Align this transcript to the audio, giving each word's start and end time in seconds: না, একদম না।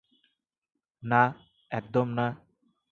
না, 1.03 1.21
একদম 1.71 2.07
না। 2.13 2.27